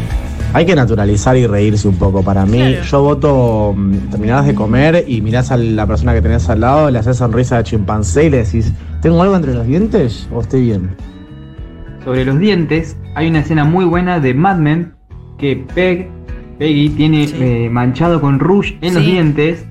Hay 0.57 0.65
que 0.65 0.75
naturalizar 0.75 1.37
y 1.37 1.45
reírse 1.45 1.87
un 1.87 1.97
poco. 1.97 2.23
Para 2.23 2.43
mí, 2.43 2.57
Claro. 2.57 2.81
yo 2.83 3.01
voto, 3.03 3.75
mm, 3.77 3.91
terminás 4.09 4.47
de 4.47 4.55
comer 4.55 5.05
y 5.07 5.21
mirás 5.21 5.51
a 5.51 5.57
la 5.57 5.85
persona 5.85 6.15
que 6.15 6.21
tenés 6.23 6.49
al 6.49 6.61
lado, 6.61 6.89
le 6.89 6.97
haces 6.97 7.17
sonrisa 7.17 7.57
de 7.57 7.63
chimpancé 7.63 8.25
y 8.25 8.29
le 8.31 8.37
decís, 8.37 8.73
¿tengo 9.03 9.21
algo 9.21 9.35
entre 9.35 9.53
los 9.53 9.67
dientes 9.67 10.27
o 10.33 10.41
estoy 10.41 10.63
bien? 10.63 10.95
Sobre 12.03 12.25
los 12.25 12.39
dientes, 12.39 12.97
hay 13.13 13.27
una 13.27 13.41
escena 13.41 13.65
muy 13.65 13.85
buena 13.85 14.19
de 14.19 14.33
Mad 14.33 14.57
Men 14.57 14.93
que 15.37 15.63
Peg, 15.75 16.09
Peggy 16.57 16.89
tiene 16.89 17.27
Sí. 17.27 17.35
eh, 17.39 17.69
manchado 17.71 18.19
con 18.19 18.39
rouge 18.39 18.79
en 18.81 18.95
los 18.95 19.05
dientes 19.05 19.63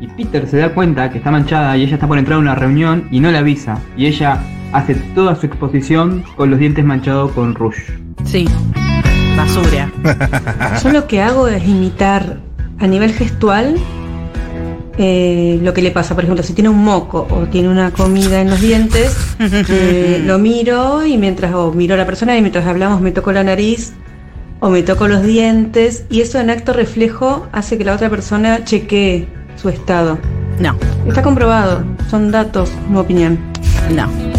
y 0.00 0.06
Peter 0.06 0.48
se 0.48 0.56
da 0.56 0.72
cuenta 0.72 1.10
que 1.10 1.18
está 1.18 1.30
manchada 1.30 1.76
y 1.76 1.82
ella 1.82 1.96
está 1.96 2.08
por 2.08 2.16
entrar 2.16 2.36
a 2.38 2.40
una 2.40 2.54
reunión 2.54 3.04
y 3.10 3.20
no 3.20 3.30
le 3.30 3.36
avisa 3.36 3.78
y 3.94 4.06
ella 4.06 4.38
hace 4.72 4.94
toda 5.14 5.34
su 5.36 5.44
exposición 5.44 6.22
con 6.34 6.48
los 6.48 6.58
dientes 6.58 6.82
manchados 6.82 7.30
con 7.32 7.54
rouge. 7.54 7.82
Sí. 8.24 8.46
Basura. 9.36 9.90
Yo 10.82 10.90
lo 10.92 11.06
que 11.06 11.20
hago 11.22 11.48
es 11.48 11.66
imitar 11.66 12.38
a 12.78 12.86
nivel 12.86 13.12
gestual 13.12 13.76
eh, 14.98 15.58
lo 15.62 15.72
que 15.72 15.82
le 15.82 15.90
pasa. 15.90 16.14
Por 16.14 16.24
ejemplo, 16.24 16.42
si 16.42 16.52
tiene 16.52 16.68
un 16.68 16.82
moco 16.84 17.26
o 17.30 17.46
tiene 17.46 17.68
una 17.68 17.90
comida 17.90 18.40
en 18.40 18.50
los 18.50 18.60
dientes, 18.60 19.16
eh, 19.38 20.22
lo 20.24 20.38
miro 20.38 21.04
y 21.06 21.16
mientras 21.16 21.54
o 21.54 21.72
miro 21.72 21.94
a 21.94 21.98
la 21.98 22.06
persona 22.06 22.36
y 22.36 22.40
mientras 22.42 22.66
hablamos 22.66 23.00
me 23.00 23.10
toco 23.12 23.32
la 23.32 23.44
nariz 23.44 23.92
o 24.60 24.68
me 24.68 24.82
toco 24.82 25.08
los 25.08 25.22
dientes 25.22 26.04
y 26.10 26.20
eso 26.20 26.38
en 26.38 26.50
acto 26.50 26.72
reflejo 26.74 27.46
hace 27.52 27.78
que 27.78 27.84
la 27.84 27.94
otra 27.94 28.10
persona 28.10 28.64
chequee 28.64 29.26
su 29.56 29.68
estado. 29.70 30.18
No, 30.58 30.76
Está 31.08 31.22
comprobado, 31.22 31.82
son 32.10 32.30
datos, 32.30 32.70
no 32.90 33.00
opinión. 33.00 33.38
no. 33.94 34.29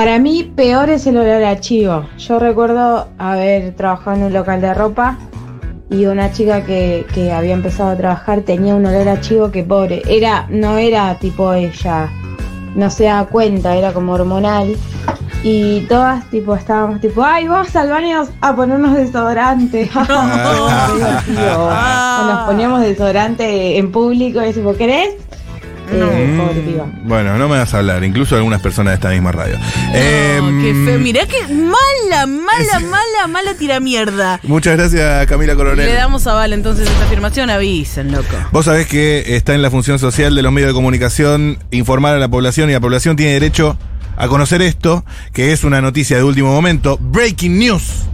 Para 0.00 0.18
mí, 0.18 0.50
peor 0.56 0.88
es 0.88 1.06
el 1.06 1.18
olor 1.18 1.44
a 1.44 1.60
chivo. 1.60 2.06
Yo 2.16 2.38
recuerdo 2.38 3.08
haber 3.18 3.74
trabajado 3.76 4.16
en 4.16 4.22
un 4.22 4.32
local 4.32 4.62
de 4.62 4.72
ropa 4.72 5.18
y 5.90 6.06
una 6.06 6.32
chica 6.32 6.64
que, 6.64 7.04
que 7.12 7.30
había 7.30 7.52
empezado 7.52 7.90
a 7.90 7.96
trabajar 7.98 8.40
tenía 8.40 8.74
un 8.74 8.86
olor 8.86 9.06
a 9.10 9.20
chivo 9.20 9.50
que 9.50 9.62
pobre. 9.62 10.00
Era, 10.08 10.46
no 10.48 10.78
era 10.78 11.18
tipo 11.18 11.52
ella, 11.52 12.08
no 12.74 12.88
se 12.88 13.04
da 13.04 13.26
cuenta, 13.26 13.76
era 13.76 13.92
como 13.92 14.14
hormonal. 14.14 14.74
Y 15.42 15.80
todas 15.82 16.24
tipo 16.30 16.54
estábamos 16.54 17.02
tipo, 17.02 17.22
ay, 17.22 17.46
vamos 17.46 17.76
al 17.76 17.90
baño 17.90 18.26
a 18.40 18.56
ponernos 18.56 18.96
desodorante. 18.96 19.90
Qué 19.92 20.94
divertido. 20.94 21.66
O 21.66 22.24
nos 22.24 22.46
poníamos 22.46 22.80
desodorante 22.80 23.76
en 23.76 23.92
público 23.92 24.42
y 24.42 24.54
tipo, 24.54 24.72
¿querés? 24.72 25.16
Pobre 25.90 26.60
piba. 26.60 26.86
Bueno, 27.04 27.36
no 27.38 27.48
me 27.48 27.58
vas 27.58 27.74
a 27.74 27.78
hablar, 27.78 28.04
incluso 28.04 28.36
algunas 28.36 28.60
personas 28.60 28.92
de 28.92 28.94
esta 28.96 29.10
misma 29.10 29.32
radio. 29.32 29.56
Em, 29.92 30.62
Qué 30.62 30.72
feo. 30.86 30.98
Mirá 31.00 31.26
que 31.26 31.42
mala, 31.52 32.26
mala, 32.26 32.80
mala, 32.80 33.26
mala 33.28 33.54
tira 33.54 33.80
mierda. 33.80 34.40
muchas 34.44 34.76
gracias, 34.76 35.26
Camila 35.26 35.54
Coronel. 35.56 35.86
Le 35.86 35.94
damos 35.94 36.26
a 36.26 36.34
Val 36.34 36.52
entonces 36.52 36.88
esta 36.88 37.04
afirmación, 37.04 37.50
avisen, 37.50 38.12
loco. 38.12 38.36
Vos 38.52 38.66
sabés 38.66 38.86
que 38.86 39.36
está 39.36 39.54
en 39.54 39.62
la 39.62 39.70
función 39.70 39.98
social 39.98 40.34
de 40.34 40.42
los 40.42 40.52
medios 40.52 40.68
de 40.68 40.74
comunicación 40.74 41.58
informar 41.70 42.14
a 42.14 42.18
la 42.18 42.28
población 42.28 42.70
y 42.70 42.72
la 42.72 42.80
población 42.80 43.16
tiene 43.16 43.32
derecho 43.32 43.76
a 44.16 44.28
conocer 44.28 44.60
esto, 44.62 45.04
que 45.32 45.52
es 45.52 45.64
una 45.64 45.80
noticia 45.80 46.16
de 46.16 46.22
último 46.22 46.52
momento. 46.52 46.98
Breaking 47.00 47.58
news. 47.58 48.04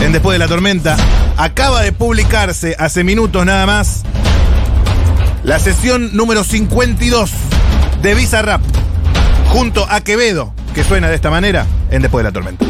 En 0.00 0.12
Después 0.12 0.34
de 0.34 0.38
la 0.38 0.46
Tormenta. 0.48 0.96
Acaba 1.36 1.82
de 1.82 1.92
publicarse 1.92 2.76
hace 2.78 3.02
minutos 3.04 3.44
nada 3.44 3.66
más 3.66 4.02
la 5.46 5.60
sesión 5.60 6.10
número 6.12 6.42
52 6.42 7.30
de 8.02 8.14
Visa 8.14 8.42
Rap. 8.42 8.60
Junto 9.48 9.86
a 9.88 10.00
Quevedo, 10.00 10.52
que 10.74 10.82
suena 10.82 11.08
de 11.08 11.14
esta 11.14 11.30
manera 11.30 11.66
en 11.88 12.02
Después 12.02 12.24
de 12.24 12.30
la 12.30 12.32
Tormenta. 12.32 12.66